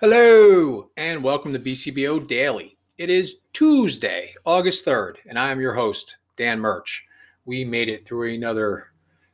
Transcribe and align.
Hello, 0.00 0.88
and 0.96 1.22
welcome 1.22 1.52
to 1.52 1.58
BCBO 1.58 2.26
Daily. 2.26 2.78
It 2.96 3.10
is 3.10 3.36
Tuesday, 3.52 4.32
August 4.46 4.86
3rd, 4.86 5.16
and 5.26 5.38
I 5.38 5.50
am 5.50 5.60
your 5.60 5.74
host, 5.74 6.16
Dan 6.38 6.58
Murch. 6.58 7.04
We 7.44 7.66
made 7.66 7.90
it 7.90 8.08
through 8.08 8.34
another 8.34 8.92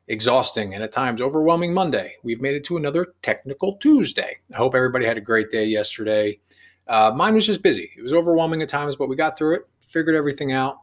exhausting 0.08 0.74
and 0.74 0.82
at 0.82 0.90
times 0.90 1.20
overwhelming 1.20 1.72
Monday. 1.72 2.16
We've 2.24 2.40
made 2.40 2.56
it 2.56 2.64
to 2.64 2.76
another 2.76 3.14
technical 3.22 3.76
Tuesday. 3.76 4.38
I 4.52 4.56
hope 4.56 4.74
everybody 4.74 5.06
had 5.06 5.16
a 5.16 5.20
great 5.20 5.52
day 5.52 5.66
yesterday. 5.66 6.40
Uh, 6.88 7.12
mine 7.14 7.36
was 7.36 7.46
just 7.46 7.62
busy. 7.62 7.92
It 7.96 8.02
was 8.02 8.12
overwhelming 8.12 8.60
at 8.60 8.68
times, 8.68 8.96
but 8.96 9.08
we 9.08 9.14
got 9.14 9.38
through 9.38 9.54
it, 9.54 9.68
figured 9.78 10.16
everything 10.16 10.50
out, 10.50 10.78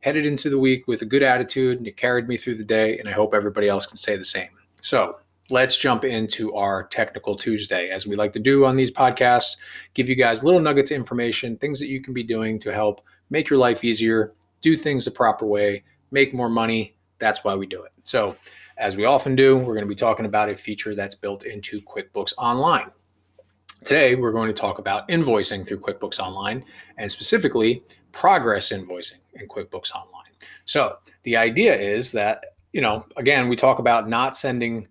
headed 0.00 0.26
into 0.26 0.50
the 0.50 0.58
week 0.58 0.86
with 0.86 1.00
a 1.00 1.06
good 1.06 1.22
attitude, 1.22 1.78
and 1.78 1.86
it 1.86 1.96
carried 1.96 2.28
me 2.28 2.36
through 2.36 2.56
the 2.56 2.64
day, 2.64 2.98
and 2.98 3.08
I 3.08 3.12
hope 3.12 3.32
everybody 3.32 3.66
else 3.66 3.86
can 3.86 3.96
say 3.96 4.18
the 4.18 4.24
same. 4.24 4.50
So, 4.82 5.16
let's 5.50 5.76
jump 5.76 6.04
into 6.04 6.54
our 6.54 6.84
technical 6.84 7.36
Tuesday, 7.36 7.90
as 7.90 8.06
we 8.06 8.16
like 8.16 8.32
to 8.32 8.38
do 8.38 8.64
on 8.64 8.76
these 8.76 8.90
podcasts, 8.90 9.56
give 9.94 10.08
you 10.08 10.14
guys 10.14 10.42
little 10.42 10.60
nuggets 10.60 10.90
of 10.90 10.96
information, 10.96 11.56
things 11.56 11.78
that 11.78 11.88
you 11.88 12.00
can 12.00 12.12
be 12.12 12.22
doing 12.22 12.58
to 12.60 12.72
help 12.72 13.00
make 13.30 13.48
your 13.48 13.58
life 13.58 13.84
easier, 13.84 14.34
do 14.62 14.76
things 14.76 15.04
the 15.04 15.10
proper 15.10 15.46
way, 15.46 15.84
make 16.10 16.34
more 16.34 16.48
money. 16.48 16.96
That's 17.18 17.44
why 17.44 17.54
we 17.54 17.66
do 17.66 17.82
it. 17.82 17.92
So, 18.04 18.36
as 18.78 18.94
we 18.94 19.06
often 19.06 19.34
do, 19.34 19.56
we're 19.56 19.72
going 19.72 19.86
to 19.86 19.88
be 19.88 19.94
talking 19.94 20.26
about 20.26 20.50
a 20.50 20.56
feature 20.56 20.94
that's 20.94 21.14
built 21.14 21.44
into 21.44 21.80
QuickBooks 21.80 22.34
Online. 22.36 22.90
Today, 23.84 24.16
we're 24.16 24.32
going 24.32 24.48
to 24.48 24.54
talk 24.54 24.78
about 24.78 25.08
invoicing 25.08 25.66
through 25.66 25.80
QuickBooks 25.80 26.18
Online 26.18 26.62
and 26.98 27.10
specifically 27.10 27.82
progress 28.12 28.70
invoicing 28.70 29.20
in 29.34 29.48
QuickBooks 29.48 29.92
Online. 29.92 30.30
So, 30.66 30.96
the 31.22 31.36
idea 31.36 31.74
is 31.74 32.12
that, 32.12 32.44
you 32.72 32.82
know, 32.82 33.06
again, 33.16 33.48
we 33.48 33.56
talk 33.56 33.78
about 33.78 34.08
not 34.10 34.36
sending 34.36 34.86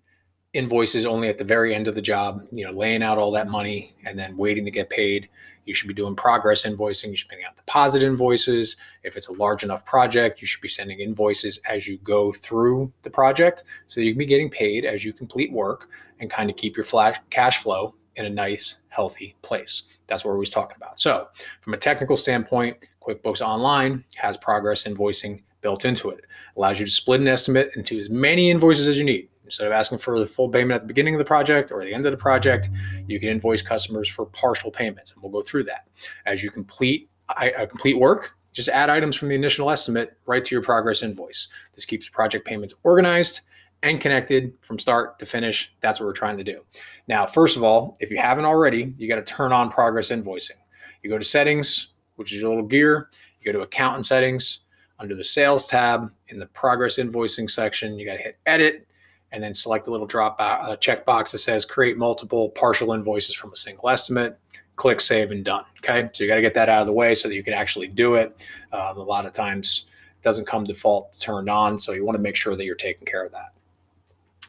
invoices 0.55 1.05
only 1.05 1.27
at 1.27 1.37
the 1.37 1.43
very 1.43 1.75
end 1.75 1.87
of 1.87 1.95
the 1.95 2.01
job, 2.01 2.47
you 2.51 2.65
know, 2.65 2.71
laying 2.71 3.03
out 3.03 3.17
all 3.17 3.29
that 3.31 3.49
money 3.49 3.93
and 4.05 4.17
then 4.17 4.37
waiting 4.37 4.63
to 4.65 4.71
get 4.71 4.89
paid. 4.89 5.29
You 5.65 5.73
should 5.73 5.87
be 5.87 5.93
doing 5.93 6.15
progress 6.15 6.63
invoicing. 6.63 7.09
You 7.09 7.17
should 7.17 7.27
be 7.27 7.35
sending 7.35 7.45
out 7.45 7.57
deposit 7.57 8.03
invoices. 8.03 8.77
If 9.03 9.17
it's 9.17 9.27
a 9.27 9.33
large 9.33 9.63
enough 9.63 9.85
project, 9.85 10.41
you 10.41 10.47
should 10.47 10.61
be 10.61 10.67
sending 10.67 10.99
invoices 10.99 11.59
as 11.69 11.87
you 11.87 11.97
go 11.97 12.31
through 12.31 12.91
the 13.03 13.09
project 13.09 13.63
so 13.87 13.99
you 13.99 14.13
can 14.13 14.19
be 14.19 14.25
getting 14.25 14.49
paid 14.49 14.85
as 14.85 15.03
you 15.03 15.11
complete 15.11 15.51
work 15.51 15.89
and 16.19 16.31
kind 16.31 16.49
of 16.49 16.55
keep 16.55 16.77
your 16.77 16.85
flash 16.85 17.17
cash 17.29 17.57
flow 17.57 17.93
in 18.15 18.25
a 18.25 18.29
nice, 18.29 18.77
healthy 18.87 19.35
place. 19.41 19.83
That's 20.07 20.23
what 20.23 20.29
we're 20.29 20.35
always 20.35 20.51
talking 20.51 20.77
about. 20.77 20.99
So, 20.99 21.27
from 21.61 21.73
a 21.73 21.77
technical 21.77 22.15
standpoint, 22.15 22.77
QuickBooks 23.05 23.41
Online 23.41 24.05
has 24.15 24.37
progress 24.37 24.83
invoicing 24.83 25.41
built 25.61 25.83
into 25.83 26.11
it. 26.11 26.19
it 26.19 26.25
allows 26.55 26.79
you 26.79 26.85
to 26.85 26.91
split 26.91 27.19
an 27.19 27.27
estimate 27.27 27.71
into 27.75 27.99
as 27.99 28.09
many 28.09 28.51
invoices 28.51 28.87
as 28.87 28.97
you 28.97 29.03
need. 29.03 29.27
Instead 29.45 29.67
of 29.67 29.73
asking 29.73 29.99
for 29.99 30.19
the 30.19 30.25
full 30.25 30.49
payment 30.49 30.73
at 30.73 30.81
the 30.81 30.87
beginning 30.87 31.13
of 31.13 31.19
the 31.19 31.25
project 31.25 31.71
or 31.71 31.83
the 31.83 31.93
end 31.93 32.05
of 32.05 32.11
the 32.11 32.17
project, 32.17 32.69
you 33.07 33.19
can 33.19 33.29
invoice 33.29 33.61
customers 33.61 34.09
for 34.09 34.25
partial 34.25 34.71
payments, 34.71 35.13
and 35.13 35.21
we'll 35.21 35.31
go 35.31 35.41
through 35.41 35.63
that. 35.63 35.87
As 36.25 36.43
you 36.43 36.51
complete 36.51 37.09
a 37.29 37.53
uh, 37.61 37.65
complete 37.65 37.97
work, 37.97 38.35
just 38.53 38.69
add 38.69 38.89
items 38.89 39.15
from 39.15 39.29
the 39.29 39.35
initial 39.35 39.69
estimate 39.69 40.17
right 40.25 40.43
to 40.43 40.55
your 40.55 40.63
progress 40.63 41.03
invoice. 41.03 41.49
This 41.75 41.85
keeps 41.85 42.07
project 42.09 42.45
payments 42.45 42.73
organized 42.83 43.41
and 43.83 44.01
connected 44.01 44.53
from 44.61 44.79
start 44.79 45.19
to 45.19 45.25
finish. 45.25 45.71
That's 45.81 45.99
what 45.99 46.07
we're 46.07 46.13
trying 46.13 46.37
to 46.37 46.43
do. 46.43 46.61
Now, 47.07 47.27
first 47.27 47.57
of 47.57 47.63
all, 47.63 47.97
if 47.99 48.09
you 48.09 48.17
haven't 48.17 48.45
already, 48.45 48.93
you 48.97 49.07
got 49.07 49.15
to 49.15 49.23
turn 49.23 49.51
on 49.51 49.69
progress 49.69 50.09
invoicing. 50.09 50.57
You 51.03 51.09
go 51.09 51.17
to 51.17 51.23
settings, 51.23 51.89
which 52.15 52.33
is 52.33 52.41
your 52.41 52.49
little 52.49 52.65
gear, 52.65 53.09
you 53.41 53.51
go 53.51 53.59
to 53.59 53.63
account 53.63 53.97
and 53.97 54.05
settings. 54.05 54.61
Under 54.97 55.13
the 55.13 55.23
sales 55.23 55.65
tab 55.65 56.09
in 56.29 56.39
the 56.39 56.45
progress 56.47 56.97
invoicing 56.97 57.51
section, 57.51 57.99
you 57.99 58.05
got 58.05 58.15
to 58.15 58.23
hit 58.23 58.37
edit 58.45 58.87
and 59.31 59.43
then 59.43 59.53
select 59.53 59.85
the 59.85 59.91
little 59.91 60.07
drop 60.07 60.35
uh, 60.39 60.75
check 60.77 61.05
box 61.05 61.31
that 61.31 61.39
says 61.39 61.65
create 61.65 61.97
multiple 61.97 62.49
partial 62.49 62.93
invoices 62.93 63.35
from 63.35 63.51
a 63.51 63.55
single 63.55 63.89
estimate. 63.89 64.39
Click 64.75 64.99
save 64.99 65.31
and 65.31 65.43
done. 65.43 65.63
Okay, 65.79 66.09
so 66.13 66.23
you 66.23 66.29
got 66.29 66.35
to 66.35 66.41
get 66.41 66.53
that 66.53 66.69
out 66.69 66.81
of 66.81 66.87
the 66.87 66.93
way 66.93 67.15
so 67.15 67.27
that 67.27 67.35
you 67.35 67.43
can 67.43 67.53
actually 67.53 67.87
do 67.87 68.15
it. 68.15 68.45
Um, 68.73 68.97
a 68.97 69.03
lot 69.03 69.25
of 69.25 69.31
times 69.33 69.85
it 70.19 70.23
doesn't 70.23 70.45
come 70.45 70.65
default 70.65 71.17
turned 71.19 71.49
on, 71.49 71.79
so 71.79 71.93
you 71.93 72.05
want 72.05 72.17
to 72.17 72.21
make 72.21 72.35
sure 72.35 72.55
that 72.55 72.65
you're 72.65 72.75
taking 72.75 73.05
care 73.05 73.23
of 73.25 73.31
that. 73.31 73.53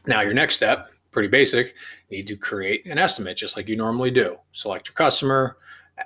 Now, 0.05 0.21
your 0.21 0.33
next 0.33 0.55
step, 0.55 0.89
pretty 1.11 1.29
basic, 1.29 1.75
you 2.09 2.17
need 2.17 2.27
to 2.27 2.35
create 2.35 2.85
an 2.85 2.97
estimate 2.97 3.37
just 3.37 3.55
like 3.55 3.67
you 3.67 3.75
normally 3.75 4.11
do. 4.11 4.37
Select 4.51 4.87
your 4.87 4.95
customer, 4.95 5.57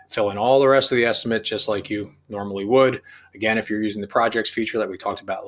fill 0.10 0.30
in 0.30 0.38
all 0.38 0.60
the 0.60 0.68
rest 0.68 0.92
of 0.92 0.98
the 0.98 1.06
estimate 1.06 1.44
just 1.44 1.68
like 1.68 1.90
you 1.90 2.14
normally 2.30 2.66
would. 2.66 3.02
Again, 3.34 3.58
if 3.58 3.70
you're 3.70 3.84
using 3.84 4.02
the 4.02 4.08
projects 4.08 4.50
feature 4.50 4.78
that 4.78 4.90
we 4.90 4.98
talked 4.98 5.22
about 5.22 5.46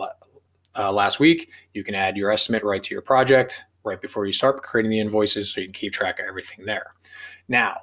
uh, 0.75 0.91
last 0.91 1.19
week. 1.19 1.49
You 1.73 1.83
can 1.83 1.95
add 1.95 2.17
your 2.17 2.31
estimate 2.31 2.63
right 2.63 2.81
to 2.83 2.93
your 2.93 3.01
project 3.01 3.61
right 3.83 4.01
before 4.01 4.25
you 4.25 4.33
start 4.33 4.61
creating 4.63 4.91
the 4.91 4.99
invoices 4.99 5.53
so 5.53 5.61
you 5.61 5.67
can 5.67 5.73
keep 5.73 5.93
track 5.93 6.19
of 6.19 6.25
everything 6.25 6.65
there. 6.65 6.93
Now, 7.47 7.81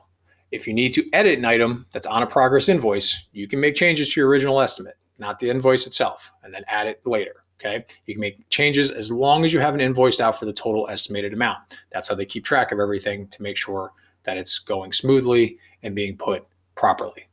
if 0.51 0.67
you 0.67 0.73
need 0.73 0.93
to 0.95 1.09
edit 1.12 1.39
an 1.39 1.45
item 1.45 1.87
that's 1.93 2.06
on 2.06 2.23
a 2.23 2.27
progress 2.27 2.69
invoice, 2.69 3.27
you 3.33 3.47
can 3.47 3.61
make 3.61 3.75
changes 3.75 4.12
to 4.12 4.21
your 4.21 4.28
original 4.28 4.61
estimate, 4.61 4.97
not 5.19 5.39
the 5.39 5.51
invoice 5.51 5.87
itself, 5.87 6.33
and 6.43 6.53
then 6.53 6.65
add 6.69 6.87
it 6.87 7.01
later. 7.06 7.45
Okay. 7.61 7.84
You 8.06 8.15
can 8.15 8.23
make 8.23 8.49
changes 8.49 8.91
as 8.91 9.12
long 9.12 9.45
as 9.45 9.53
you 9.53 9.61
haven't 9.61 9.83
invoiced 9.83 10.22
out 10.22 10.39
for 10.39 10.47
the 10.47 10.53
total 10.53 10.89
estimated 10.89 11.34
amount. 11.34 11.59
That's 11.93 12.09
how 12.09 12.15
they 12.15 12.25
keep 12.25 12.43
track 12.43 12.72
of 12.72 12.81
everything 12.81 13.28
to 13.28 13.43
make 13.43 13.59
sure 13.59 13.93
that 14.22 14.39
it's 14.39 14.59
going 14.59 14.93
smoothly 14.95 15.59
and 15.83 15.95
being 15.95 16.17
put 16.17 16.47
properly. 16.75 17.28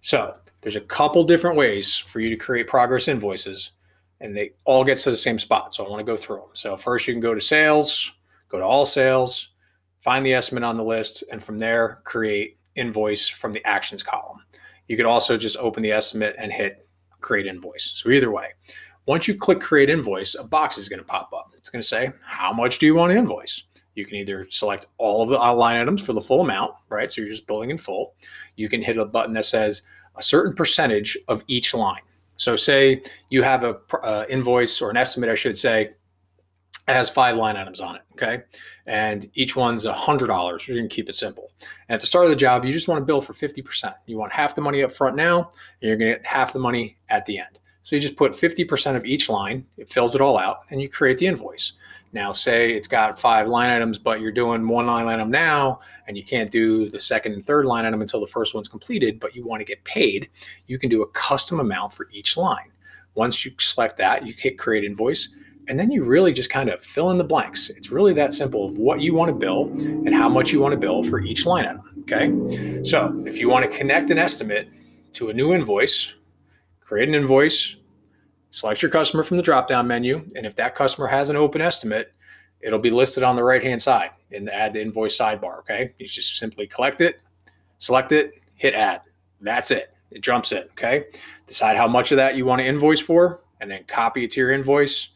So 0.00 0.34
there's 0.60 0.76
a 0.76 0.80
couple 0.80 1.24
different 1.24 1.56
ways 1.56 1.96
for 1.96 2.20
you 2.20 2.30
to 2.30 2.36
create 2.36 2.68
progress 2.68 3.08
invoices 3.08 3.72
and 4.22 4.34
they 4.36 4.52
all 4.64 4.84
get 4.84 4.96
to 4.98 5.10
the 5.10 5.16
same 5.16 5.38
spot. 5.38 5.74
So 5.74 5.84
I 5.84 5.90
want 5.90 6.00
to 6.00 6.10
go 6.10 6.16
through 6.16 6.36
them. 6.36 6.50
So 6.54 6.76
first 6.76 7.06
you 7.06 7.12
can 7.12 7.20
go 7.20 7.34
to 7.34 7.40
sales, 7.40 8.12
go 8.48 8.58
to 8.58 8.64
all 8.64 8.86
sales, 8.86 9.50
find 9.98 10.24
the 10.24 10.32
estimate 10.32 10.64
on 10.64 10.76
the 10.76 10.84
list, 10.84 11.24
and 11.30 11.42
from 11.42 11.58
there 11.58 12.00
create 12.04 12.58
invoice 12.76 13.28
from 13.28 13.52
the 13.52 13.64
actions 13.66 14.02
column. 14.02 14.38
You 14.88 14.96
could 14.96 15.06
also 15.06 15.36
just 15.36 15.56
open 15.58 15.82
the 15.82 15.92
estimate 15.92 16.36
and 16.38 16.52
hit 16.52 16.86
create 17.20 17.46
invoice. 17.46 17.92
So 17.96 18.10
either 18.10 18.30
way, 18.30 18.48
once 19.06 19.26
you 19.26 19.34
click 19.34 19.60
create 19.60 19.90
invoice, 19.90 20.34
a 20.34 20.44
box 20.44 20.78
is 20.78 20.88
going 20.88 21.00
to 21.00 21.04
pop 21.04 21.32
up. 21.32 21.50
It's 21.56 21.68
going 21.68 21.82
to 21.82 21.88
say, 21.88 22.12
how 22.24 22.52
much 22.52 22.78
do 22.78 22.86
you 22.86 22.94
want 22.94 23.12
to 23.12 23.18
invoice? 23.18 23.64
You 23.94 24.06
can 24.06 24.16
either 24.16 24.46
select 24.48 24.86
all 24.98 25.22
of 25.22 25.28
the 25.28 25.36
line 25.36 25.76
items 25.76 26.00
for 26.00 26.12
the 26.12 26.20
full 26.20 26.40
amount, 26.40 26.74
right? 26.88 27.12
So 27.12 27.20
you're 27.20 27.30
just 27.30 27.46
billing 27.46 27.70
in 27.70 27.78
full. 27.78 28.14
You 28.56 28.68
can 28.68 28.82
hit 28.82 28.96
a 28.96 29.04
button 29.04 29.34
that 29.34 29.44
says 29.44 29.82
a 30.16 30.22
certain 30.22 30.54
percentage 30.54 31.18
of 31.28 31.44
each 31.46 31.74
line. 31.74 32.02
So 32.42 32.56
say 32.56 33.02
you 33.30 33.44
have 33.44 33.62
a 33.62 33.78
uh, 34.02 34.24
invoice 34.28 34.82
or 34.82 34.90
an 34.90 34.96
estimate, 34.96 35.30
I 35.30 35.36
should 35.36 35.56
say, 35.56 35.90
it 36.88 36.92
has 36.92 37.08
five 37.08 37.36
line 37.36 37.56
items 37.56 37.78
on 37.78 37.94
it. 37.94 38.02
Okay. 38.14 38.42
And 38.86 39.30
each 39.34 39.54
one's 39.54 39.84
a 39.84 39.92
hundred 39.92 40.26
dollars. 40.26 40.66
You're 40.66 40.76
gonna 40.76 40.88
keep 40.88 41.08
it 41.08 41.14
simple. 41.14 41.52
And 41.88 41.94
at 41.94 42.00
the 42.00 42.06
start 42.08 42.24
of 42.24 42.30
the 42.30 42.36
job, 42.36 42.64
you 42.64 42.72
just 42.72 42.88
want 42.88 43.00
to 43.00 43.04
bill 43.04 43.20
for 43.20 43.32
50%. 43.32 43.94
You 44.06 44.18
want 44.18 44.32
half 44.32 44.56
the 44.56 44.60
money 44.60 44.82
up 44.82 44.92
front 44.92 45.14
now, 45.14 45.38
and 45.38 45.88
you're 45.88 45.96
gonna 45.96 46.14
get 46.14 46.26
half 46.26 46.52
the 46.52 46.58
money 46.58 46.96
at 47.10 47.24
the 47.26 47.38
end. 47.38 47.60
So 47.84 47.94
you 47.94 48.02
just 48.02 48.16
put 48.16 48.32
50% 48.32 48.96
of 48.96 49.04
each 49.04 49.28
line, 49.28 49.64
it 49.76 49.88
fills 49.88 50.16
it 50.16 50.20
all 50.20 50.36
out, 50.36 50.62
and 50.70 50.82
you 50.82 50.88
create 50.88 51.18
the 51.18 51.26
invoice. 51.26 51.74
Now, 52.12 52.32
say 52.32 52.72
it's 52.72 52.86
got 52.86 53.18
five 53.18 53.48
line 53.48 53.70
items, 53.70 53.98
but 53.98 54.20
you're 54.20 54.32
doing 54.32 54.68
one 54.68 54.86
line 54.86 55.06
item 55.06 55.30
now, 55.30 55.80
and 56.06 56.16
you 56.16 56.24
can't 56.24 56.50
do 56.50 56.90
the 56.90 57.00
second 57.00 57.32
and 57.32 57.44
third 57.44 57.64
line 57.64 57.86
item 57.86 58.02
until 58.02 58.20
the 58.20 58.26
first 58.26 58.54
one's 58.54 58.68
completed, 58.68 59.18
but 59.18 59.34
you 59.34 59.46
want 59.46 59.60
to 59.60 59.64
get 59.64 59.82
paid, 59.84 60.28
you 60.66 60.78
can 60.78 60.90
do 60.90 61.02
a 61.02 61.08
custom 61.08 61.58
amount 61.58 61.94
for 61.94 62.08
each 62.12 62.36
line. 62.36 62.70
Once 63.14 63.44
you 63.44 63.52
select 63.58 63.96
that, 63.96 64.26
you 64.26 64.34
hit 64.36 64.58
create 64.58 64.84
invoice, 64.84 65.30
and 65.68 65.78
then 65.78 65.90
you 65.90 66.04
really 66.04 66.32
just 66.32 66.50
kind 66.50 66.68
of 66.68 66.84
fill 66.84 67.10
in 67.10 67.18
the 67.18 67.24
blanks. 67.24 67.70
It's 67.70 67.90
really 67.90 68.12
that 68.14 68.32
simple 68.32 68.68
of 68.68 68.76
what 68.76 69.00
you 69.00 69.14
want 69.14 69.30
to 69.30 69.34
bill 69.34 69.68
and 69.78 70.14
how 70.14 70.28
much 70.28 70.52
you 70.52 70.60
want 70.60 70.72
to 70.72 70.78
bill 70.78 71.04
for 71.04 71.20
each 71.20 71.46
line 71.46 71.64
item. 71.64 71.82
Okay. 72.02 72.82
So 72.84 73.22
if 73.26 73.38
you 73.38 73.48
want 73.48 73.70
to 73.70 73.78
connect 73.78 74.10
an 74.10 74.18
estimate 74.18 74.68
to 75.12 75.30
a 75.30 75.32
new 75.32 75.54
invoice, 75.54 76.12
create 76.80 77.08
an 77.08 77.14
invoice, 77.14 77.76
Select 78.52 78.82
your 78.82 78.90
customer 78.90 79.24
from 79.24 79.38
the 79.38 79.42
drop 79.42 79.66
down 79.66 79.86
menu. 79.86 80.24
And 80.36 80.46
if 80.46 80.54
that 80.56 80.74
customer 80.74 81.06
has 81.08 81.30
an 81.30 81.36
open 81.36 81.60
estimate, 81.60 82.12
it'll 82.60 82.78
be 82.78 82.90
listed 82.90 83.22
on 83.22 83.34
the 83.34 83.42
right 83.42 83.62
hand 83.62 83.80
side 83.82 84.10
in 84.30 84.44
the 84.44 84.54
add 84.54 84.74
the 84.74 84.80
invoice 84.80 85.16
sidebar. 85.18 85.58
Okay. 85.60 85.92
You 85.98 86.06
just 86.06 86.36
simply 86.36 86.66
collect 86.66 87.00
it, 87.00 87.20
select 87.78 88.12
it, 88.12 88.34
hit 88.54 88.74
add. 88.74 89.00
That's 89.40 89.70
it. 89.70 89.92
It 90.10 90.22
jumps 90.22 90.52
in. 90.52 90.64
Okay. 90.72 91.06
Decide 91.46 91.76
how 91.76 91.88
much 91.88 92.12
of 92.12 92.16
that 92.16 92.36
you 92.36 92.44
want 92.44 92.60
to 92.60 92.66
invoice 92.66 93.00
for 93.00 93.40
and 93.60 93.70
then 93.70 93.84
copy 93.88 94.24
it 94.24 94.30
to 94.32 94.40
your 94.40 94.52
invoice. 94.52 95.08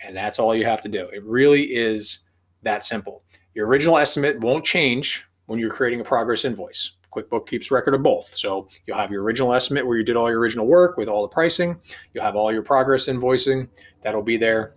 And 0.00 0.16
that's 0.16 0.40
all 0.40 0.54
you 0.54 0.64
have 0.64 0.82
to 0.82 0.88
do. 0.88 1.08
It 1.12 1.22
really 1.24 1.62
is 1.62 2.18
that 2.62 2.84
simple. 2.84 3.22
Your 3.54 3.66
original 3.68 3.98
estimate 3.98 4.40
won't 4.40 4.64
change 4.64 5.26
when 5.46 5.58
you're 5.58 5.70
creating 5.70 6.00
a 6.00 6.04
progress 6.04 6.44
invoice. 6.44 6.92
QuickBook 7.14 7.46
keeps 7.46 7.70
record 7.70 7.94
of 7.94 8.02
both. 8.02 8.34
So 8.34 8.68
you'll 8.86 8.96
have 8.96 9.10
your 9.10 9.22
original 9.22 9.52
estimate 9.52 9.86
where 9.86 9.98
you 9.98 10.04
did 10.04 10.16
all 10.16 10.30
your 10.30 10.40
original 10.40 10.66
work 10.66 10.96
with 10.96 11.08
all 11.08 11.22
the 11.22 11.28
pricing. 11.28 11.80
You'll 12.14 12.24
have 12.24 12.36
all 12.36 12.52
your 12.52 12.62
progress 12.62 13.06
invoicing. 13.06 13.68
That'll 14.02 14.22
be 14.22 14.36
there. 14.36 14.74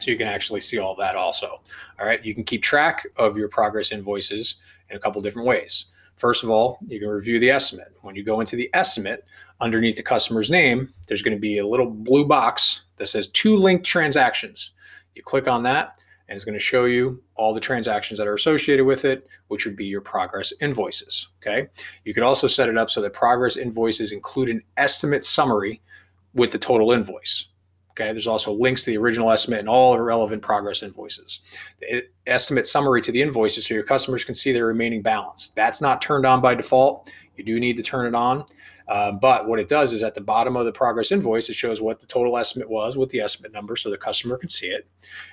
So 0.00 0.10
you 0.10 0.16
can 0.16 0.28
actually 0.28 0.60
see 0.60 0.78
all 0.78 0.94
that 0.96 1.16
also. 1.16 1.60
All 1.98 2.06
right. 2.06 2.24
You 2.24 2.34
can 2.34 2.44
keep 2.44 2.62
track 2.62 3.06
of 3.16 3.36
your 3.36 3.48
progress 3.48 3.92
invoices 3.92 4.56
in 4.90 4.96
a 4.96 5.00
couple 5.00 5.20
different 5.22 5.48
ways. 5.48 5.86
First 6.16 6.42
of 6.42 6.50
all, 6.50 6.78
you 6.86 6.98
can 6.98 7.08
review 7.08 7.38
the 7.38 7.50
estimate. 7.50 7.96
When 8.02 8.16
you 8.16 8.24
go 8.24 8.40
into 8.40 8.56
the 8.56 8.70
estimate, 8.74 9.24
underneath 9.60 9.96
the 9.96 10.02
customer's 10.02 10.50
name, 10.50 10.92
there's 11.06 11.22
going 11.22 11.36
to 11.36 11.40
be 11.40 11.58
a 11.58 11.66
little 11.66 11.90
blue 11.90 12.26
box 12.26 12.82
that 12.96 13.08
says 13.08 13.28
two 13.28 13.56
linked 13.56 13.86
transactions. 13.86 14.72
You 15.14 15.22
click 15.22 15.48
on 15.48 15.62
that, 15.64 15.97
and 16.28 16.36
it's 16.36 16.44
going 16.44 16.54
to 16.54 16.60
show 16.60 16.84
you 16.84 17.22
all 17.36 17.54
the 17.54 17.60
transactions 17.60 18.18
that 18.18 18.26
are 18.26 18.34
associated 18.34 18.84
with 18.84 19.04
it, 19.04 19.26
which 19.48 19.64
would 19.64 19.76
be 19.76 19.86
your 19.86 20.02
progress 20.02 20.52
invoices. 20.60 21.28
Okay. 21.42 21.68
You 22.04 22.12
could 22.12 22.22
also 22.22 22.46
set 22.46 22.68
it 22.68 22.76
up 22.76 22.90
so 22.90 23.00
that 23.00 23.12
progress 23.12 23.56
invoices 23.56 24.12
include 24.12 24.50
an 24.50 24.62
estimate 24.76 25.24
summary 25.24 25.80
with 26.34 26.50
the 26.50 26.58
total 26.58 26.92
invoice. 26.92 27.48
Okay. 27.92 28.12
There's 28.12 28.26
also 28.26 28.52
links 28.52 28.84
to 28.84 28.90
the 28.90 28.98
original 28.98 29.30
estimate 29.30 29.60
and 29.60 29.68
all 29.68 29.94
the 29.94 30.02
relevant 30.02 30.42
progress 30.42 30.82
invoices. 30.82 31.40
The 31.80 32.04
estimate 32.26 32.66
summary 32.66 33.00
to 33.02 33.12
the 33.12 33.22
invoices 33.22 33.66
so 33.66 33.74
your 33.74 33.82
customers 33.82 34.22
can 34.22 34.34
see 34.34 34.52
their 34.52 34.66
remaining 34.66 35.00
balance. 35.00 35.50
That's 35.50 35.80
not 35.80 36.02
turned 36.02 36.26
on 36.26 36.42
by 36.42 36.54
default. 36.54 37.10
You 37.36 37.44
do 37.44 37.58
need 37.58 37.78
to 37.78 37.82
turn 37.82 38.06
it 38.06 38.14
on. 38.14 38.44
Uh, 38.88 39.12
but 39.12 39.46
what 39.46 39.60
it 39.60 39.68
does 39.68 39.92
is 39.92 40.02
at 40.02 40.14
the 40.14 40.20
bottom 40.20 40.56
of 40.56 40.64
the 40.64 40.72
progress 40.72 41.12
invoice, 41.12 41.50
it 41.50 41.54
shows 41.54 41.80
what 41.82 42.00
the 42.00 42.06
total 42.06 42.38
estimate 42.38 42.68
was 42.68 42.96
with 42.96 43.10
the 43.10 43.20
estimate 43.20 43.52
number 43.52 43.76
so 43.76 43.90
the 43.90 43.98
customer 43.98 44.36
can 44.38 44.48
see 44.48 44.68
it. 44.68 44.86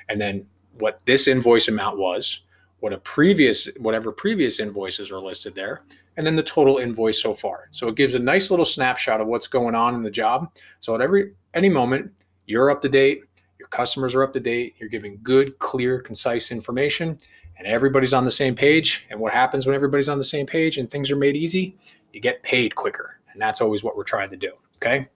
And 0.09 0.19
then 0.19 0.45
what 0.79 1.01
this 1.05 1.27
invoice 1.27 1.67
amount 1.67 1.97
was, 1.97 2.41
what 2.79 2.93
a 2.93 2.97
previous, 2.99 3.67
whatever 3.77 4.11
previous 4.11 4.59
invoices 4.59 5.11
are 5.11 5.19
listed 5.19 5.55
there, 5.55 5.81
and 6.17 6.25
then 6.25 6.35
the 6.35 6.43
total 6.43 6.77
invoice 6.77 7.21
so 7.21 7.33
far. 7.33 7.67
So 7.71 7.87
it 7.87 7.95
gives 7.95 8.15
a 8.15 8.19
nice 8.19 8.49
little 8.51 8.65
snapshot 8.65 9.21
of 9.21 9.27
what's 9.27 9.47
going 9.47 9.75
on 9.75 9.95
in 9.95 10.03
the 10.03 10.11
job. 10.11 10.51
So 10.79 10.95
at 10.95 11.01
every 11.01 11.33
any 11.53 11.69
moment, 11.69 12.11
you're 12.45 12.69
up 12.69 12.81
to 12.83 12.89
date, 12.89 13.23
your 13.57 13.67
customers 13.69 14.13
are 14.15 14.23
up 14.23 14.33
to 14.33 14.39
date, 14.39 14.75
you're 14.77 14.89
giving 14.89 15.19
good, 15.23 15.57
clear, 15.59 15.99
concise 15.99 16.51
information, 16.51 17.17
and 17.57 17.67
everybody's 17.67 18.13
on 18.13 18.25
the 18.25 18.31
same 18.31 18.55
page. 18.55 19.05
And 19.09 19.19
what 19.19 19.33
happens 19.33 19.65
when 19.65 19.75
everybody's 19.75 20.09
on 20.09 20.17
the 20.17 20.23
same 20.23 20.45
page 20.45 20.77
and 20.77 20.89
things 20.91 21.09
are 21.09 21.15
made 21.15 21.35
easy? 21.35 21.77
You 22.13 22.19
get 22.19 22.43
paid 22.43 22.75
quicker. 22.75 23.19
And 23.31 23.41
that's 23.41 23.61
always 23.61 23.83
what 23.83 23.97
we're 23.97 24.03
trying 24.03 24.29
to 24.29 24.37
do. 24.37 24.51
Okay. 24.77 25.07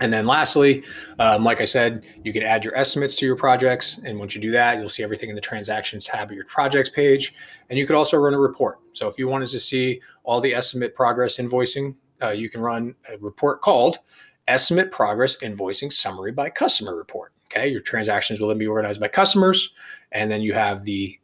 And 0.00 0.12
then 0.12 0.26
lastly, 0.26 0.84
um, 1.18 1.42
like 1.42 1.60
I 1.60 1.64
said, 1.64 2.04
you 2.22 2.32
can 2.32 2.44
add 2.44 2.64
your 2.64 2.76
estimates 2.76 3.16
to 3.16 3.26
your 3.26 3.34
projects. 3.34 3.98
And 4.04 4.18
once 4.18 4.34
you 4.34 4.40
do 4.40 4.52
that, 4.52 4.78
you'll 4.78 4.88
see 4.88 5.02
everything 5.02 5.28
in 5.28 5.34
the 5.34 5.40
transactions 5.40 6.06
tab 6.06 6.30
of 6.30 6.36
your 6.36 6.44
projects 6.44 6.88
page. 6.88 7.34
And 7.68 7.78
you 7.78 7.86
could 7.86 7.96
also 7.96 8.16
run 8.16 8.32
a 8.32 8.38
report. 8.38 8.78
So 8.92 9.08
if 9.08 9.18
you 9.18 9.26
wanted 9.26 9.48
to 9.50 9.60
see 9.60 10.00
all 10.22 10.40
the 10.40 10.54
estimate 10.54 10.94
progress 10.94 11.38
invoicing, 11.38 11.96
uh, 12.22 12.30
you 12.30 12.48
can 12.48 12.60
run 12.60 12.94
a 13.12 13.18
report 13.18 13.60
called 13.60 13.98
Estimate 14.46 14.90
Progress 14.92 15.36
Invoicing 15.38 15.92
Summary 15.92 16.32
by 16.32 16.48
Customer 16.48 16.94
Report. 16.94 17.32
Okay, 17.46 17.68
your 17.68 17.80
transactions 17.80 18.40
will 18.40 18.48
then 18.48 18.58
be 18.58 18.66
organized 18.66 19.00
by 19.00 19.08
customers. 19.08 19.72
And 20.12 20.30
then 20.30 20.42
you 20.42 20.54
have 20.54 20.84
the 20.84 21.18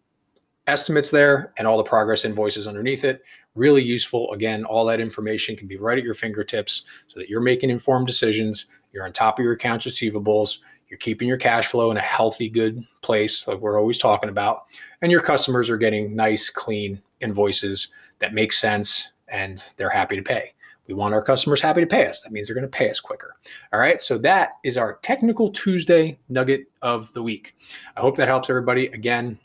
estimates 0.66 1.10
there 1.10 1.52
and 1.56 1.66
all 1.66 1.76
the 1.76 1.82
progress 1.82 2.24
invoices 2.24 2.66
underneath 2.66 3.04
it. 3.04 3.22
Really 3.54 3.82
useful. 3.82 4.32
Again, 4.32 4.64
all 4.64 4.84
that 4.86 5.00
information 5.00 5.56
can 5.56 5.68
be 5.68 5.76
right 5.76 5.98
at 5.98 6.04
your 6.04 6.14
fingertips 6.14 6.84
so 7.06 7.20
that 7.20 7.28
you're 7.28 7.40
making 7.40 7.70
informed 7.70 8.06
decisions. 8.06 8.66
You're 8.92 9.04
on 9.04 9.12
top 9.12 9.38
of 9.38 9.44
your 9.44 9.54
accounts 9.54 9.86
receivables. 9.86 10.58
You're 10.88 10.98
keeping 10.98 11.28
your 11.28 11.36
cash 11.36 11.66
flow 11.66 11.90
in 11.90 11.96
a 11.96 12.02
healthy, 12.02 12.48
good 12.48 12.84
place, 13.02 13.46
like 13.48 13.58
we're 13.58 13.80
always 13.80 13.98
talking 13.98 14.28
about. 14.28 14.64
And 15.02 15.10
your 15.10 15.22
customers 15.22 15.70
are 15.70 15.76
getting 15.76 16.14
nice, 16.14 16.48
clean 16.48 17.00
invoices 17.20 17.88
that 18.20 18.34
make 18.34 18.52
sense 18.52 19.08
and 19.28 19.72
they're 19.76 19.90
happy 19.90 20.16
to 20.16 20.22
pay. 20.22 20.52
We 20.86 20.94
want 20.94 21.14
our 21.14 21.22
customers 21.22 21.60
happy 21.60 21.80
to 21.80 21.86
pay 21.86 22.06
us. 22.06 22.20
That 22.20 22.32
means 22.32 22.46
they're 22.46 22.54
going 22.54 22.62
to 22.62 22.68
pay 22.68 22.90
us 22.90 23.00
quicker. 23.00 23.36
All 23.72 23.80
right. 23.80 24.02
So 24.02 24.18
that 24.18 24.52
is 24.64 24.76
our 24.76 24.98
technical 25.02 25.50
Tuesday 25.50 26.18
nugget 26.28 26.66
of 26.82 27.12
the 27.14 27.22
week. 27.22 27.54
I 27.96 28.00
hope 28.00 28.16
that 28.16 28.28
helps 28.28 28.50
everybody. 28.50 28.88
Again, 28.88 29.38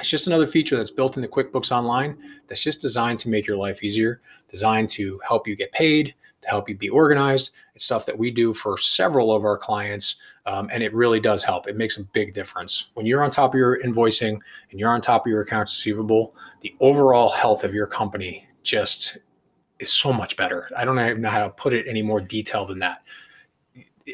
it's 0.00 0.08
just 0.08 0.26
another 0.26 0.46
feature 0.46 0.76
that's 0.76 0.90
built 0.90 1.16
into 1.16 1.28
QuickBooks 1.28 1.72
Online 1.72 2.16
that's 2.46 2.62
just 2.62 2.80
designed 2.80 3.18
to 3.20 3.28
make 3.28 3.46
your 3.46 3.56
life 3.56 3.82
easier, 3.82 4.20
designed 4.48 4.88
to 4.90 5.20
help 5.26 5.48
you 5.48 5.56
get 5.56 5.72
paid, 5.72 6.14
to 6.42 6.48
help 6.48 6.68
you 6.68 6.76
be 6.76 6.88
organized. 6.88 7.50
It's 7.74 7.84
stuff 7.84 8.06
that 8.06 8.16
we 8.16 8.30
do 8.30 8.54
for 8.54 8.78
several 8.78 9.32
of 9.32 9.44
our 9.44 9.58
clients, 9.58 10.16
um, 10.46 10.68
and 10.72 10.82
it 10.82 10.94
really 10.94 11.20
does 11.20 11.42
help. 11.42 11.66
It 11.66 11.76
makes 11.76 11.96
a 11.96 12.04
big 12.04 12.32
difference. 12.32 12.88
When 12.94 13.06
you're 13.06 13.24
on 13.24 13.30
top 13.30 13.54
of 13.54 13.58
your 13.58 13.80
invoicing 13.82 14.38
and 14.70 14.78
you're 14.78 14.90
on 14.90 15.00
top 15.00 15.26
of 15.26 15.30
your 15.30 15.40
accounts 15.40 15.74
receivable, 15.74 16.34
the 16.60 16.74
overall 16.80 17.28
health 17.28 17.64
of 17.64 17.74
your 17.74 17.86
company 17.86 18.46
just 18.62 19.18
is 19.80 19.92
so 19.92 20.12
much 20.12 20.36
better. 20.36 20.68
I 20.76 20.84
don't 20.84 20.98
even 20.98 21.22
know 21.22 21.30
how 21.30 21.44
to 21.44 21.50
put 21.50 21.72
it 21.72 21.86
any 21.88 22.02
more 22.02 22.20
detailed 22.20 22.68
than 22.68 22.78
that. 22.80 23.02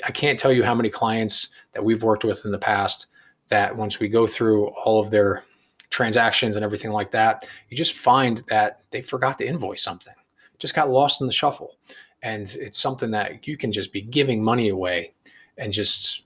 I 0.04 0.10
can't 0.10 0.38
tell 0.38 0.52
you 0.52 0.64
how 0.64 0.74
many 0.74 0.88
clients 0.88 1.48
that 1.72 1.84
we've 1.84 2.02
worked 2.02 2.24
with 2.24 2.44
in 2.44 2.50
the 2.50 2.58
past 2.58 3.06
that 3.48 3.74
once 3.74 4.00
we 4.00 4.08
go 4.08 4.26
through 4.26 4.68
all 4.68 5.00
of 5.00 5.10
their 5.10 5.44
transactions 5.94 6.56
and 6.56 6.64
everything 6.64 6.90
like 6.90 7.10
that, 7.12 7.46
you 7.70 7.76
just 7.76 7.94
find 7.94 8.42
that 8.48 8.80
they 8.90 9.00
forgot 9.00 9.38
to 9.38 9.46
invoice 9.46 9.82
something, 9.82 10.14
just 10.58 10.74
got 10.74 10.90
lost 10.90 11.20
in 11.20 11.26
the 11.26 11.32
shuffle. 11.32 11.76
And 12.22 12.54
it's 12.58 12.78
something 12.78 13.10
that 13.12 13.46
you 13.46 13.56
can 13.56 13.70
just 13.70 13.92
be 13.92 14.02
giving 14.02 14.42
money 14.42 14.70
away 14.70 15.12
and 15.56 15.72
just 15.72 16.22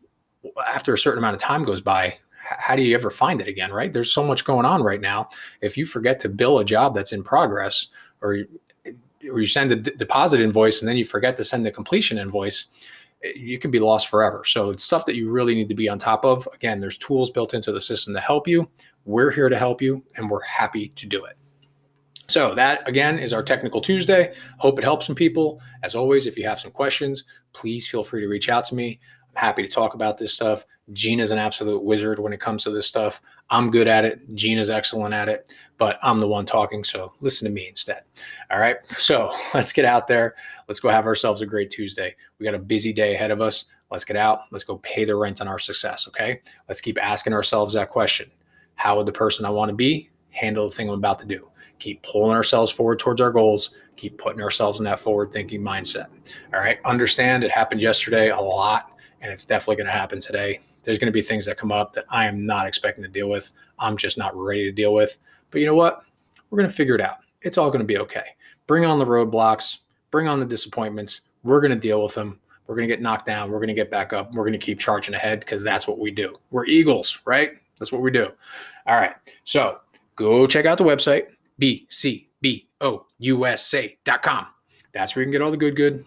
after 0.66 0.94
a 0.94 0.98
certain 0.98 1.18
amount 1.18 1.34
of 1.34 1.40
time 1.40 1.64
goes 1.64 1.80
by, 1.80 2.16
how 2.38 2.76
do 2.76 2.82
you 2.82 2.94
ever 2.94 3.10
find 3.10 3.40
it 3.40 3.48
again, 3.48 3.70
right? 3.70 3.92
There's 3.92 4.12
so 4.12 4.24
much 4.24 4.44
going 4.44 4.64
on 4.64 4.82
right 4.82 5.00
now. 5.00 5.28
If 5.60 5.76
you 5.76 5.84
forget 5.84 6.18
to 6.20 6.28
bill 6.28 6.60
a 6.60 6.64
job 6.64 6.94
that's 6.94 7.12
in 7.12 7.22
progress 7.22 7.88
or 8.22 8.38
or 9.28 9.40
you 9.40 9.46
send 9.46 9.72
a 9.72 9.76
d- 9.76 9.90
deposit 9.96 10.40
invoice 10.40 10.80
and 10.80 10.88
then 10.88 10.96
you 10.96 11.04
forget 11.04 11.36
to 11.36 11.44
send 11.44 11.66
the 11.66 11.72
completion 11.72 12.18
invoice, 12.18 12.66
eh, 13.24 13.32
you 13.34 13.58
can 13.58 13.70
be 13.70 13.80
lost 13.80 14.08
forever. 14.08 14.44
So 14.44 14.70
it's 14.70 14.84
stuff 14.84 15.04
that 15.06 15.16
you 15.16 15.30
really 15.30 15.54
need 15.54 15.68
to 15.68 15.74
be 15.74 15.88
on 15.88 15.98
top 15.98 16.24
of. 16.24 16.48
Again, 16.54 16.80
there's 16.80 16.96
tools 16.96 17.28
built 17.30 17.52
into 17.52 17.72
the 17.72 17.80
system 17.80 18.14
to 18.14 18.20
help 18.20 18.46
you. 18.46 18.68
We're 19.08 19.30
here 19.30 19.48
to 19.48 19.56
help 19.56 19.80
you 19.80 20.04
and 20.16 20.28
we're 20.28 20.42
happy 20.42 20.88
to 20.88 21.06
do 21.06 21.24
it. 21.24 21.38
So, 22.28 22.54
that 22.56 22.86
again 22.86 23.18
is 23.18 23.32
our 23.32 23.42
Technical 23.42 23.80
Tuesday. 23.80 24.34
Hope 24.58 24.78
it 24.78 24.84
helps 24.84 25.06
some 25.06 25.16
people. 25.16 25.62
As 25.82 25.94
always, 25.94 26.26
if 26.26 26.36
you 26.36 26.46
have 26.46 26.60
some 26.60 26.72
questions, 26.72 27.24
please 27.54 27.88
feel 27.88 28.04
free 28.04 28.20
to 28.20 28.28
reach 28.28 28.50
out 28.50 28.66
to 28.66 28.74
me. 28.74 29.00
I'm 29.30 29.40
happy 29.40 29.62
to 29.62 29.68
talk 29.68 29.94
about 29.94 30.18
this 30.18 30.34
stuff. 30.34 30.66
Gina's 30.92 31.30
an 31.30 31.38
absolute 31.38 31.82
wizard 31.82 32.18
when 32.18 32.34
it 32.34 32.40
comes 32.40 32.64
to 32.64 32.70
this 32.70 32.86
stuff. 32.86 33.22
I'm 33.48 33.70
good 33.70 33.88
at 33.88 34.04
it. 34.04 34.34
Gina's 34.34 34.68
excellent 34.68 35.14
at 35.14 35.30
it, 35.30 35.50
but 35.78 35.98
I'm 36.02 36.20
the 36.20 36.28
one 36.28 36.44
talking. 36.44 36.84
So 36.84 37.14
listen 37.22 37.46
to 37.46 37.50
me 37.50 37.66
instead. 37.66 38.02
All 38.50 38.58
right. 38.58 38.76
So 38.98 39.32
let's 39.54 39.72
get 39.72 39.86
out 39.86 40.06
there. 40.06 40.34
Let's 40.68 40.80
go 40.80 40.90
have 40.90 41.06
ourselves 41.06 41.40
a 41.40 41.46
great 41.46 41.70
Tuesday. 41.70 42.14
We 42.38 42.44
got 42.44 42.54
a 42.54 42.58
busy 42.58 42.92
day 42.92 43.14
ahead 43.14 43.30
of 43.30 43.40
us. 43.40 43.64
Let's 43.90 44.04
get 44.04 44.16
out. 44.16 44.40
Let's 44.50 44.64
go 44.64 44.76
pay 44.76 45.06
the 45.06 45.16
rent 45.16 45.40
on 45.40 45.48
our 45.48 45.58
success. 45.58 46.06
Okay. 46.08 46.42
Let's 46.68 46.82
keep 46.82 47.02
asking 47.02 47.32
ourselves 47.32 47.72
that 47.72 47.88
question 47.88 48.30
how 48.78 48.96
would 48.96 49.06
the 49.06 49.12
person 49.12 49.44
I 49.44 49.50
want 49.50 49.68
to 49.70 49.74
be 49.74 50.08
handle 50.30 50.68
the 50.68 50.74
thing 50.74 50.88
I'm 50.88 50.94
about 50.94 51.18
to 51.20 51.26
do? 51.26 51.50
Keep 51.80 52.02
pulling 52.02 52.34
ourselves 52.34 52.70
forward 52.70 53.00
towards 53.00 53.20
our 53.20 53.32
goals. 53.32 53.70
Keep 53.96 54.18
putting 54.18 54.40
ourselves 54.40 54.78
in 54.78 54.84
that 54.84 55.00
forward 55.00 55.32
thinking 55.32 55.60
mindset. 55.60 56.06
All 56.54 56.60
right. 56.60 56.78
Understand 56.84 57.42
it 57.42 57.50
happened 57.50 57.80
yesterday 57.80 58.30
a 58.30 58.40
lot, 58.40 58.92
and 59.20 59.32
it's 59.32 59.44
definitely 59.44 59.76
going 59.76 59.86
to 59.86 59.92
happen 59.92 60.20
today. 60.20 60.60
There's 60.84 60.98
going 60.98 61.08
to 61.08 61.12
be 61.12 61.22
things 61.22 61.44
that 61.46 61.58
come 61.58 61.72
up 61.72 61.92
that 61.94 62.04
I 62.08 62.26
am 62.26 62.46
not 62.46 62.68
expecting 62.68 63.02
to 63.02 63.10
deal 63.10 63.28
with. 63.28 63.50
I'm 63.80 63.96
just 63.96 64.16
not 64.16 64.36
ready 64.36 64.62
to 64.64 64.72
deal 64.72 64.94
with. 64.94 65.18
But 65.50 65.60
you 65.60 65.66
know 65.66 65.74
what? 65.74 66.04
We're 66.50 66.58
going 66.58 66.70
to 66.70 66.74
figure 66.74 66.94
it 66.94 67.00
out. 67.00 67.18
It's 67.42 67.58
all 67.58 67.70
going 67.70 67.80
to 67.80 67.84
be 67.84 67.98
okay. 67.98 68.24
Bring 68.68 68.86
on 68.86 69.00
the 69.00 69.04
roadblocks, 69.04 69.78
bring 70.12 70.28
on 70.28 70.38
the 70.38 70.46
disappointments. 70.46 71.22
We're 71.42 71.60
going 71.60 71.72
to 71.72 71.76
deal 71.76 72.02
with 72.02 72.14
them. 72.14 72.38
We're 72.68 72.76
going 72.76 72.88
to 72.88 72.94
get 72.94 73.02
knocked 73.02 73.26
down. 73.26 73.50
We're 73.50 73.58
going 73.58 73.68
to 73.68 73.74
get 73.74 73.90
back 73.90 74.12
up. 74.12 74.32
We're 74.32 74.44
going 74.44 74.52
to 74.52 74.58
keep 74.58 74.78
charging 74.78 75.14
ahead 75.14 75.40
because 75.40 75.64
that's 75.64 75.88
what 75.88 75.98
we 75.98 76.10
do. 76.10 76.36
We're 76.50 76.66
Eagles, 76.66 77.18
right? 77.24 77.52
That's 77.78 77.92
what 77.92 78.02
we 78.02 78.10
do. 78.10 78.28
All 78.86 78.96
right. 78.96 79.14
So 79.44 79.78
go 80.16 80.46
check 80.46 80.66
out 80.66 80.78
the 80.78 80.84
website, 80.84 81.26
bcbousa.com. 81.60 84.46
That's 84.92 85.14
where 85.14 85.22
you 85.22 85.26
can 85.26 85.32
get 85.32 85.42
all 85.42 85.50
the 85.50 85.56
good, 85.56 85.76
good. 85.76 86.04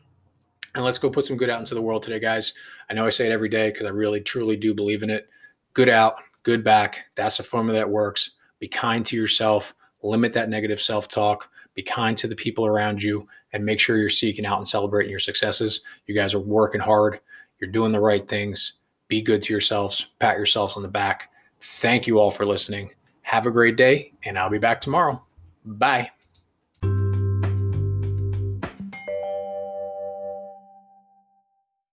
And 0.74 0.86
let's 0.86 0.98
go 0.98 1.10
put 1.10 1.26
some 1.26 1.38
good 1.38 1.50
out 1.50 1.60
into 1.60 1.76
the 1.76 1.82
world 1.82 2.04
today, 2.04 2.20
guys. 2.20 2.54
I 2.90 2.94
know 2.94 3.06
I 3.06 3.10
say 3.10 3.26
it 3.26 3.32
every 3.32 3.50
day 3.50 3.72
because 3.72 3.86
I 3.86 3.90
really, 3.90 4.22
truly 4.22 4.56
do 4.56 4.74
believe 4.74 5.04
in 5.04 5.10
it. 5.10 5.30
Good 5.74 5.90
out, 5.90 6.16
good 6.44 6.64
back. 6.64 7.06
That's 7.16 7.38
the 7.38 7.44
formula 7.44 7.80
that 7.80 7.90
works. 7.90 8.32
Be 8.60 8.68
kind 8.68 9.06
to 9.08 9.16
yourself, 9.16 9.74
limit 10.02 10.34
that 10.34 10.50
negative 10.50 10.82
self 10.82 11.08
talk, 11.08 11.50
be 11.76 11.84
kind 11.84 12.18
to 12.18 12.28
the 12.28 12.36
people 12.36 12.66
around 12.66 13.04
you, 13.04 13.28
and 13.54 13.66
make 13.66 13.80
sure 13.80 13.98
you're 13.98 14.10
seeking 14.10 14.46
out 14.46 14.60
and 14.60 14.68
celebrating 14.68 15.10
your 15.10 15.20
successes. 15.20 15.82
You 16.08 16.16
guys 16.16 16.34
are 16.34 16.40
working 16.40 16.82
hard, 16.82 17.20
you're 17.60 17.72
doing 17.72 17.92
the 17.92 18.00
right 18.00 18.28
things. 18.28 18.74
Be 19.08 19.22
good 19.22 19.42
to 19.44 19.54
yourselves, 19.54 20.08
pat 20.20 20.38
yourselves 20.38 20.78
on 20.78 20.84
the 20.84 20.88
back 20.88 21.31
Thank 21.62 22.08
you 22.08 22.20
all 22.20 22.32
for 22.32 22.46
listening. 22.46 22.92
Have 23.24 23.46
a 23.46 23.52
great 23.52 23.76
day, 23.76 24.14
and 24.24 24.38
I'll 24.38 24.50
be 24.50 24.58
back 24.58 24.82
tomorrow. 24.82 25.24
Bye. 25.64 26.12